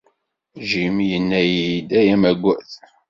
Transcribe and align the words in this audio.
Jim 0.69 0.95
yenna-yi-d 1.09 1.89
ay 1.99 2.09
amagad. 2.15 2.69